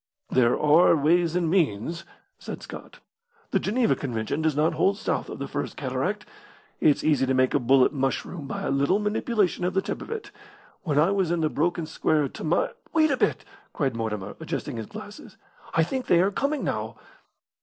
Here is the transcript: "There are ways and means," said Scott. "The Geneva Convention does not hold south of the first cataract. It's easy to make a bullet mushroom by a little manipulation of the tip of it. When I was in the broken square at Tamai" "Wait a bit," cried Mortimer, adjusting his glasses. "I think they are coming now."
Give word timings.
"There 0.31 0.59
are 0.59 0.95
ways 0.95 1.35
and 1.35 1.47
means," 1.47 2.05
said 2.39 2.63
Scott. 2.63 3.01
"The 3.51 3.59
Geneva 3.59 3.95
Convention 3.95 4.41
does 4.41 4.55
not 4.55 4.73
hold 4.73 4.97
south 4.97 5.29
of 5.29 5.37
the 5.37 5.47
first 5.47 5.77
cataract. 5.77 6.25
It's 6.79 7.03
easy 7.03 7.27
to 7.27 7.35
make 7.35 7.53
a 7.53 7.59
bullet 7.59 7.93
mushroom 7.93 8.47
by 8.47 8.63
a 8.63 8.71
little 8.71 8.97
manipulation 8.97 9.63
of 9.63 9.75
the 9.75 9.81
tip 9.83 10.01
of 10.01 10.09
it. 10.09 10.31
When 10.81 10.97
I 10.97 11.11
was 11.11 11.29
in 11.29 11.41
the 11.41 11.49
broken 11.49 11.85
square 11.85 12.23
at 12.23 12.33
Tamai" 12.33 12.69
"Wait 12.95 13.11
a 13.11 13.15
bit," 13.17 13.45
cried 13.73 13.95
Mortimer, 13.95 14.35
adjusting 14.39 14.77
his 14.77 14.87
glasses. 14.87 15.37
"I 15.75 15.83
think 15.83 16.07
they 16.07 16.19
are 16.21 16.31
coming 16.31 16.63
now." 16.63 16.97